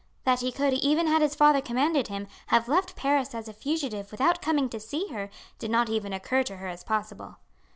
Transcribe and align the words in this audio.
That 0.23 0.39
he 0.39 0.51
could, 0.51 0.73
even 0.73 1.05
had 1.05 1.21
his 1.21 1.35
father 1.35 1.61
commanded 1.61 2.07
him, 2.07 2.27
have 2.47 2.67
left 2.67 2.95
Paris 2.95 3.35
as 3.35 3.47
a 3.47 3.53
fugitive 3.53 4.09
without 4.11 4.41
coming 4.41 4.67
to 4.69 4.79
see 4.79 5.09
her, 5.09 5.29
did 5.59 5.69
not 5.69 5.89
even 5.89 6.11
occur 6.11 6.41
to 6.41 6.57
her 6.57 6.67
as 6.67 6.83
possible. 6.83 7.37